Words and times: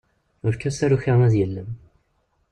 Efk-as 0.49 0.75
taruka 0.79 1.13
ad 1.25 1.33
yellem. 1.39 1.69